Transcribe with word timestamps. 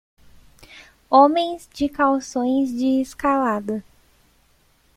Homens 1.11 1.69
de 1.75 1.87
calções 1.87 2.69
de 2.71 3.01
escalada. 3.01 3.85